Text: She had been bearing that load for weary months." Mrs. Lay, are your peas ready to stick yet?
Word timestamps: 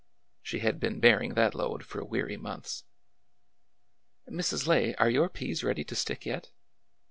She 0.41 0.61
had 0.61 0.79
been 0.79 0.99
bearing 0.99 1.35
that 1.35 1.53
load 1.53 1.85
for 1.85 2.03
weary 2.03 2.35
months." 2.35 2.85
Mrs. 4.27 4.65
Lay, 4.65 4.95
are 4.95 5.11
your 5.11 5.29
peas 5.29 5.63
ready 5.63 5.83
to 5.83 5.95
stick 5.95 6.25
yet? 6.25 6.49